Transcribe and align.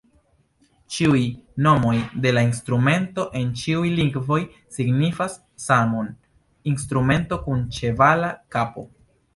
Ĉiuj 0.93 1.19
nomoj 1.65 1.91
de 2.23 2.31
la 2.37 2.43
instrumento 2.47 3.27
en 3.41 3.51
ĉiuj 3.63 3.85
lingvoj 4.01 4.41
signifas 4.79 5.37
samon: 5.67 6.11
"instrumento 6.75 7.43
kun 7.47 7.65
ĉevala 7.79 8.37
kapo". 8.57 8.91